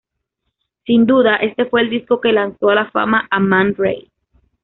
[0.83, 4.11] Sin duda este fue el disco que lanzo a la fama a Man Ray.